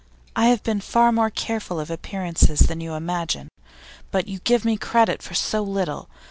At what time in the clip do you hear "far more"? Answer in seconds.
0.81-1.29